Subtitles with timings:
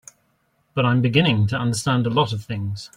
[0.73, 2.89] But I'm beginning to understand a lot of things.